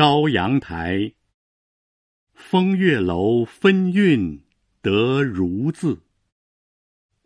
[0.00, 1.12] 高阳台。
[2.32, 4.40] 风月楼分韵
[4.80, 6.00] 得如字。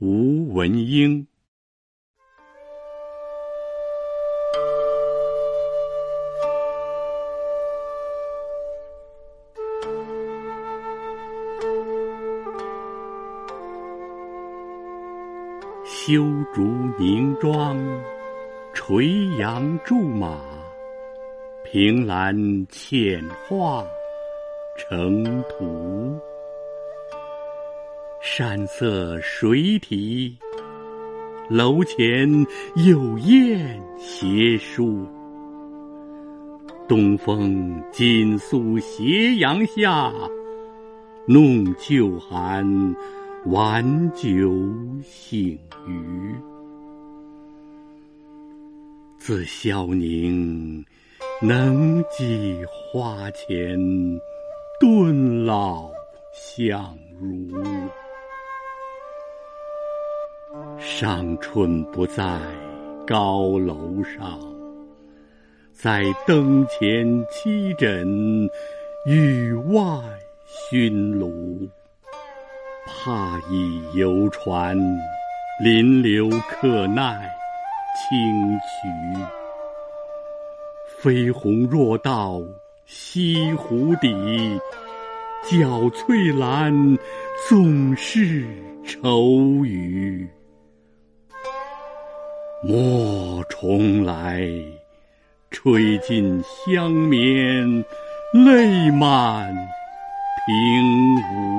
[0.00, 1.24] 吴文英。
[15.84, 16.64] 修竹
[16.98, 17.78] 凝妆，
[18.74, 20.40] 垂杨驻马，
[21.72, 22.32] 凭栏
[22.68, 23.84] 浅画
[24.78, 26.16] 成图。
[28.22, 30.36] 山色水体，
[31.50, 32.30] 楼前
[32.76, 35.04] 有燕斜书。
[36.86, 40.12] 东风紧宿斜阳下，
[41.26, 42.94] 弄秋寒。
[43.46, 44.24] 晚酒
[45.04, 46.34] 醒余，
[49.18, 50.84] 自萧凝
[51.42, 53.78] 能寄花前，
[54.80, 55.90] 顿老
[56.32, 57.62] 相如。
[60.78, 62.40] 伤春不在
[63.06, 64.40] 高楼上，
[65.74, 68.48] 在灯前栖枕，
[69.04, 69.82] 宇外
[70.46, 71.68] 熏炉。
[72.86, 74.74] 怕以游船，
[75.62, 77.30] 临流可奈
[77.94, 79.45] 清渠。
[80.98, 82.40] 飞鸿若到
[82.86, 84.08] 西湖底，
[85.44, 86.72] 皎翠兰
[87.48, 88.44] 总是
[88.84, 90.26] 愁余。
[92.62, 94.48] 莫重来，
[95.50, 97.84] 吹尽香绵，
[98.32, 99.54] 泪满
[100.46, 100.54] 平
[101.16, 101.55] 芜。